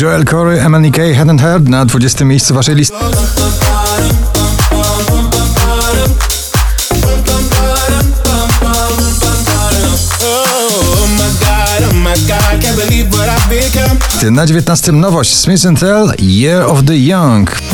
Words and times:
Joel 0.00 0.24
Corey, 0.24 0.60
MNK, 0.68 0.96
Head 0.96 1.30
and 1.30 1.40
Heard 1.40 1.68
na 1.68 1.84
20 1.84 2.24
miejscu 2.24 2.54
waszej 2.54 2.74
listy. 2.74 2.96
Na 14.30 14.46
19 14.46 14.92
nowość 14.92 15.34
Smith 15.34 15.62
Tell 15.80 16.12
Year 16.18 16.62
of 16.62 16.84
the 16.84 16.98
Young. 16.98 17.67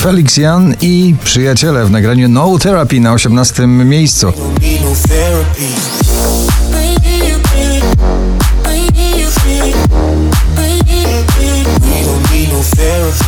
Felix 0.00 0.36
Jan 0.36 0.74
i 0.80 1.14
przyjaciele 1.24 1.84
w 1.84 1.90
nagraniu 1.90 2.28
No 2.28 2.58
Therapy 2.58 3.00
na 3.00 3.12
18 3.12 3.66
miejscu. 3.66 4.26
no 4.26 4.94
no. 6.16 6.50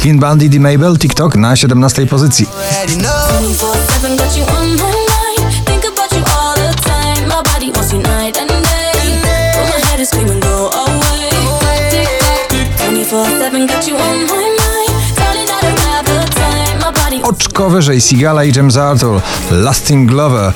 Clean 0.01 0.19
Bandit 0.19 0.55
i 0.55 0.61
Mabel 0.61 0.99
TikTok 0.99 1.37
na 1.37 1.57
17 1.57 2.07
pozycji. 2.07 2.47
Already 2.73 2.97
know. 2.97 3.13
24/7 13.13 13.67
got 13.67 13.89
you 13.89 13.97
on 13.97 14.42
Oczko 17.23 17.71
wyżej 17.71 18.01
Sigala 18.01 18.45
i 18.45 18.53
James 18.57 18.77
Arthur. 18.77 19.21
Lasting 19.51 20.11
Glover. 20.11 20.53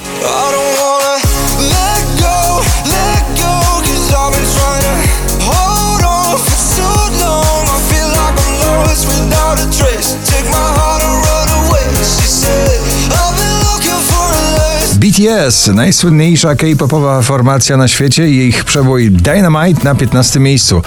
BTS, 14.96 15.66
najsłynniejsza 15.66 16.54
K-popowa 16.54 17.22
formacja 17.22 17.76
na 17.76 17.88
świecie 17.88 18.28
i 18.28 18.48
ich 18.48 18.64
przebój 18.64 19.10
Dynamite 19.10 19.84
na 19.84 19.94
15 19.94 20.40
miejscu. 20.40 20.82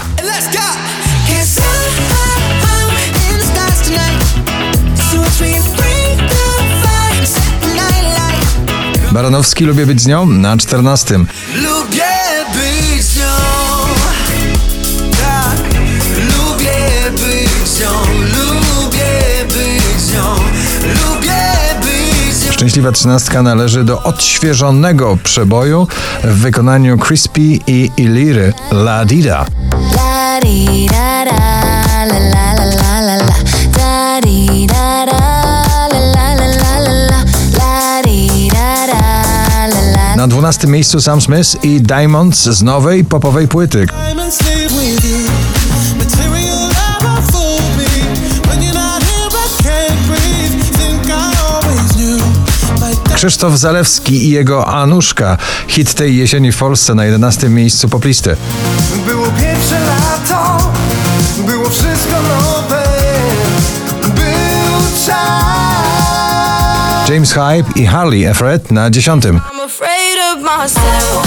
Baranowski 9.20 9.64
lubię 9.64 9.86
być 9.86 10.00
z 10.02 10.06
nią 10.06 10.26
na 10.26 10.56
14. 10.56 11.14
Lubię 11.54 12.04
być 12.54 13.04
z 13.04 13.16
nią. 13.16 13.24
Tak, 15.10 15.80
lubię 16.16 17.10
być 17.10 17.68
z 17.68 17.80
nią. 17.80 17.90
Lubię 18.20 19.44
być 19.46 20.00
z 20.00 20.14
nią. 20.14 20.34
Lubię 20.82 21.42
być 21.82 22.34
z 22.34 22.46
nią. 22.46 22.52
Szczęśliwa 22.52 22.92
trzynastka 22.92 23.42
należy 23.42 23.84
do 23.84 24.02
odświeżonego 24.02 25.18
przeboju 25.24 25.86
w 26.24 26.40
wykonaniu 26.40 26.98
Crispy 26.98 27.40
i 27.66 27.90
Iliry 27.96 28.52
La 28.72 29.04
Dida. 29.04 29.46
La 29.96 30.40
di 30.40 30.86
da 30.86 31.24
da, 31.24 31.79
12 40.50 40.66
miejscu 40.68 41.00
Sam 41.00 41.20
Smith 41.20 41.64
i 41.64 41.80
Diamonds 41.80 42.42
z 42.44 42.62
nowej 42.62 43.04
popowej 43.04 43.48
płyty. 43.48 43.86
Krzysztof 53.14 53.58
Zalewski 53.58 54.24
i 54.24 54.30
jego 54.30 54.66
Anuszka. 54.66 55.36
Hit 55.68 55.94
tej 55.94 56.16
jesieni 56.16 56.52
w 56.52 56.56
Polsce 56.58 56.94
na 56.94 57.04
11 57.04 57.48
miejscu 57.48 57.88
poplisty. 57.88 58.36
Było 59.06 59.26
pierwsze 59.26 59.80
lato, 59.80 60.72
było 61.46 61.70
wszystko 61.70 62.16
nowe. 62.22 62.82
Był 64.02 65.06
czas. 65.06 65.50
James 67.10 67.32
Hype 67.32 67.80
i 67.80 67.86
Harley 67.86 68.24
Efred 68.24 68.70
na 68.70 68.90
10. 68.90 69.24
Myself. 70.58 71.26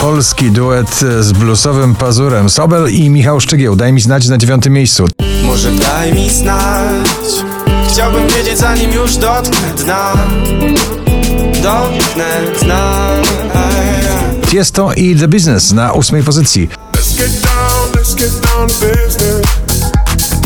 Polski 0.00 0.50
duet 0.50 1.00
z 1.20 1.32
bluesowym 1.32 1.94
pazurem. 1.94 2.50
Sobel 2.50 2.94
i 2.94 3.10
Michał 3.10 3.40
Szczygieł. 3.40 3.76
Daj 3.76 3.92
mi 3.92 4.00
znać 4.00 4.28
na 4.28 4.38
9 4.38 4.66
miejscu. 4.66 5.06
Może 5.44 5.70
daj 5.70 6.12
mi 6.12 6.30
znać 6.30 7.08
Chciałbym 7.88 8.28
wiedzieć 8.28 8.58
zanim 8.58 8.92
już 8.92 9.16
dotknę 9.16 9.74
dna 9.76 10.12
Dotknę 11.62 12.40
dna 12.62 13.08
Tiesto 14.50 14.92
i 14.96 15.16
The 15.16 15.28
Business 15.28 15.72
na 15.72 15.94
8 15.94 16.24
pozycji. 16.24 16.68
Let's 16.92 17.18
get 17.18 17.30
down, 17.42 17.73
let's 18.14 18.32
get 18.32 18.42
down 18.42 18.68
to 18.68 18.74
business. 18.80 19.46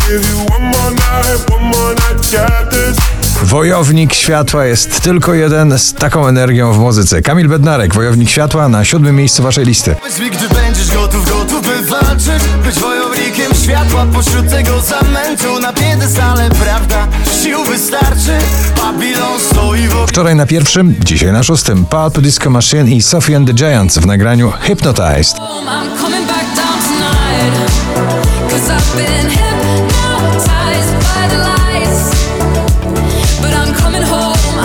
Give 0.08 0.24
you 0.30 0.38
one 0.50 0.64
more 0.64 0.90
night, 0.90 1.50
one 1.50 1.64
more 1.64 1.94
night, 1.94 2.32
got 2.32 2.70
this. 2.70 2.96
Wojownik 3.42 4.14
Światła 4.14 4.64
jest 4.64 5.00
tylko 5.00 5.34
jeden 5.34 5.78
z 5.78 5.94
taką 5.94 6.28
energią 6.28 6.72
w 6.72 6.78
muzyce. 6.78 7.22
Kamil 7.22 7.48
Bednarek, 7.48 7.94
Wojownik 7.94 8.30
Światła 8.30 8.68
na 8.68 8.84
siódmym 8.84 9.16
miejscu 9.16 9.42
waszej 9.42 9.64
listy. 9.64 9.96
Gdy 10.32 10.54
będziesz 10.54 10.94
gotów, 10.94 11.28
gotów 11.28 11.62
by 11.62 11.82
walczyć 11.82 12.42
Być 12.64 12.80
wojownikiem 12.80 13.54
światła 13.54 14.06
pośród 14.12 14.50
tego 14.50 14.80
zamętu 14.80 15.60
Na 15.60 15.72
piedestale, 15.72 16.50
prawda, 16.50 17.08
sił 17.42 17.64
wystarczy 17.64 18.38
Babilon 18.76 19.40
stoi 19.40 19.88
wokół 19.88 20.06
Wczoraj 20.06 20.36
na 20.36 20.46
pierwszym, 20.46 20.94
dzisiaj 21.04 21.32
na 21.32 21.42
szóstym. 21.42 21.86
Pulp 21.86 22.20
Disco 22.20 22.50
Machine 22.50 22.90
i 22.90 23.02
Sophie 23.02 23.36
and 23.36 23.46
the 23.46 23.54
Giants 23.54 23.98
w 23.98 24.06
nagraniu 24.06 24.52
Hypnotized. 24.60 25.36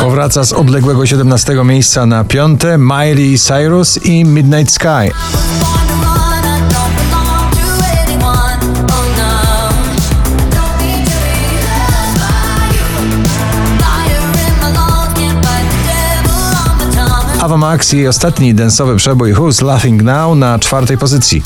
Powraca 0.01 0.43
z 0.43 0.53
odległego 0.53 1.05
17 1.05 1.63
miejsca 1.63 2.05
na 2.05 2.23
piąte 2.23 2.77
Miley 2.77 3.37
Cyrus 3.39 4.05
i 4.05 4.25
Midnight 4.25 4.73
Sky. 4.73 5.11
Ava 17.41 17.57
Max 17.57 17.93
i 17.93 18.07
ostatni 18.07 18.53
densowy 18.53 18.95
przebój 18.95 19.33
Who's 19.33 19.65
Laughing 19.65 20.03
Now 20.03 20.35
na 20.37 20.59
czwartej 20.59 20.97
pozycji. 20.97 21.43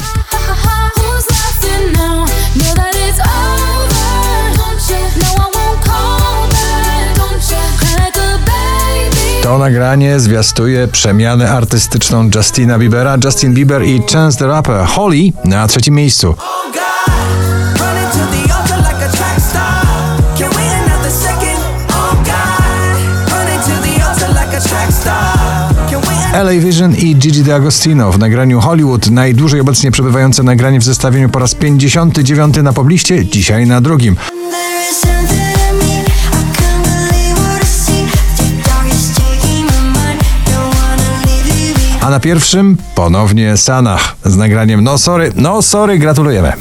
To 9.47 9.58
nagranie 9.58 10.19
zwiastuje 10.19 10.88
przemianę 10.88 11.51
artystyczną 11.51 12.30
Justina 12.36 12.80
Biebera, 12.80 13.18
Justin 13.24 13.54
Bieber 13.54 13.86
i 13.86 14.01
Chance 14.13 14.39
the 14.39 14.48
Rapper 14.48 14.86
Holly 14.86 15.31
na 15.45 15.68
trzecim 15.68 15.95
miejscu. 15.95 16.36
LA 26.33 26.51
Vision 26.51 26.95
i 26.95 27.16
Gigi 27.16 27.44
D'Agostino 27.44 28.12
w 28.12 28.19
nagraniu 28.19 28.60
Hollywood, 28.60 29.10
najdłużej 29.10 29.60
obecnie 29.60 29.92
przebywające 29.92 30.44
nagranie 30.44 30.80
w 30.80 30.83
zestawieniu 30.83 31.30
po 31.30 31.39
raz 31.39 31.56
59 31.56 32.56
na 32.63 32.74
pobliście, 32.74 33.25
dzisiaj 33.25 33.68
na 33.68 33.81
drugim. 33.81 34.16
A 42.07 42.09
na 42.09 42.19
pierwszym 42.19 42.77
ponownie 42.95 43.57
Sanach 43.57 44.15
z 44.25 44.36
nagraniem 44.36 44.83
No 44.83 44.98
Sorry, 44.98 45.31
No 45.36 45.62
Sorry, 45.62 46.00
gratulujemy. 46.00 46.54